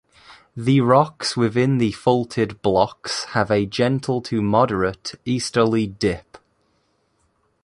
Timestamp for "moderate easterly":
4.41-5.85